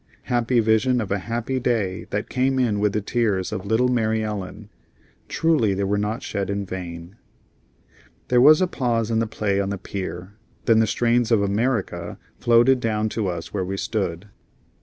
[0.23, 4.23] Happy vision of a happy day that came in with the tears of little Mary
[4.23, 4.67] Ellen.
[5.29, 7.17] Truly they were not shed in vain.
[8.29, 10.33] There was a pause in the play on the pier.
[10.65, 14.29] Then the strains of "America" floated down to us where we stood.